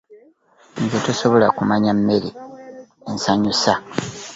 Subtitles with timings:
[0.83, 2.29] Nze tosobola kumanya mmere
[3.09, 3.73] ensanyusa.